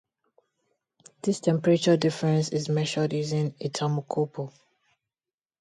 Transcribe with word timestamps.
This 1.21 1.41
temperature 1.41 1.95
difference 1.95 2.49
is 2.49 2.69
measured 2.69 3.13
using 3.13 3.53
a 3.59 3.69
thermocouple. 3.69 4.51